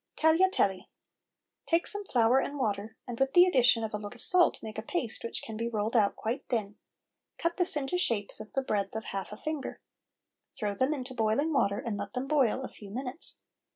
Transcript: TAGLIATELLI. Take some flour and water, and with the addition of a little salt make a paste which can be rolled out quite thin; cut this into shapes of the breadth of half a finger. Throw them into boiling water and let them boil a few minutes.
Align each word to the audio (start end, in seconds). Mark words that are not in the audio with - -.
TAGLIATELLI. 0.15 0.89
Take 1.67 1.85
some 1.85 2.03
flour 2.05 2.39
and 2.39 2.57
water, 2.57 2.97
and 3.07 3.19
with 3.19 3.33
the 3.33 3.45
addition 3.45 3.83
of 3.83 3.93
a 3.93 3.97
little 3.99 4.17
salt 4.17 4.57
make 4.63 4.79
a 4.79 4.81
paste 4.81 5.23
which 5.23 5.43
can 5.43 5.55
be 5.55 5.69
rolled 5.69 5.95
out 5.95 6.15
quite 6.15 6.41
thin; 6.49 6.75
cut 7.37 7.57
this 7.57 7.77
into 7.77 7.99
shapes 7.99 8.39
of 8.39 8.51
the 8.53 8.63
breadth 8.63 8.95
of 8.95 9.03
half 9.03 9.31
a 9.31 9.37
finger. 9.37 9.79
Throw 10.55 10.73
them 10.73 10.91
into 10.95 11.13
boiling 11.13 11.53
water 11.53 11.77
and 11.77 11.97
let 11.97 12.13
them 12.13 12.27
boil 12.27 12.63
a 12.63 12.67
few 12.67 12.89
minutes. 12.89 13.41